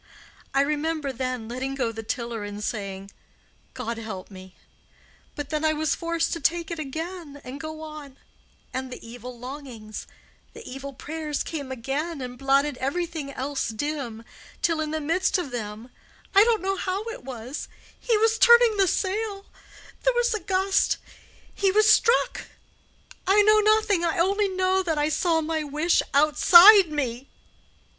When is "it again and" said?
6.71-7.59